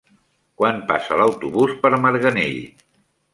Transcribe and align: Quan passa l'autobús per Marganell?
Quan 0.61 0.79
passa 0.91 1.19
l'autobús 1.21 1.75
per 1.85 1.93
Marganell? 2.07 2.59